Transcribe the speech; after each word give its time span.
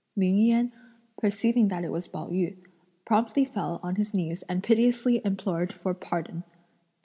Ming 0.15 0.39
Yen 0.39 0.71
perceiving 1.15 1.67
that 1.67 1.83
it 1.83 1.91
was 1.91 2.07
Pao 2.07 2.27
yü 2.29 2.57
promptly 3.05 3.45
fell 3.45 3.79
on 3.83 3.97
his 3.97 4.15
knees 4.15 4.41
and 4.49 4.63
piteously 4.63 5.21
implored 5.23 5.71
for 5.71 5.93
pardon. 5.93 6.43